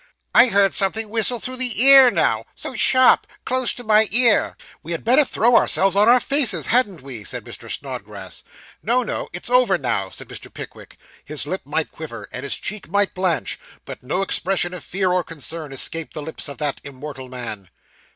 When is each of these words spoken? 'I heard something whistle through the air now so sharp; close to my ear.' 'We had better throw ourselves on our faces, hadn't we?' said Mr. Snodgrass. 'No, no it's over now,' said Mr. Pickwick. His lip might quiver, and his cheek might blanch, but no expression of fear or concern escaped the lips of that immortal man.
'I 0.33 0.47
heard 0.47 0.73
something 0.73 1.09
whistle 1.09 1.39
through 1.39 1.57
the 1.57 1.87
air 1.87 2.09
now 2.09 2.45
so 2.55 2.73
sharp; 2.73 3.27
close 3.45 3.71
to 3.75 3.83
my 3.83 4.07
ear.' 4.09 4.57
'We 4.81 4.93
had 4.93 5.03
better 5.03 5.23
throw 5.23 5.55
ourselves 5.55 5.95
on 5.95 6.09
our 6.09 6.19
faces, 6.19 6.65
hadn't 6.65 7.03
we?' 7.03 7.23
said 7.23 7.45
Mr. 7.45 7.69
Snodgrass. 7.69 8.41
'No, 8.81 9.03
no 9.03 9.29
it's 9.31 9.47
over 9.47 9.77
now,' 9.77 10.09
said 10.09 10.27
Mr. 10.27 10.51
Pickwick. 10.51 10.97
His 11.23 11.45
lip 11.45 11.61
might 11.65 11.91
quiver, 11.91 12.27
and 12.31 12.43
his 12.43 12.55
cheek 12.57 12.89
might 12.89 13.13
blanch, 13.13 13.59
but 13.85 14.01
no 14.01 14.23
expression 14.23 14.73
of 14.73 14.83
fear 14.83 15.11
or 15.11 15.23
concern 15.23 15.71
escaped 15.71 16.15
the 16.15 16.23
lips 16.23 16.47
of 16.47 16.57
that 16.57 16.81
immortal 16.83 17.29
man. 17.29 17.69